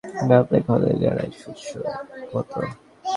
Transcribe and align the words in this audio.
বাপরে, 0.29 0.59
খড়ের 0.65 0.95
গাঁদায় 1.01 1.31
সূচ 1.39 1.59
খোঁজার 1.63 1.95
মতো! 2.33 2.57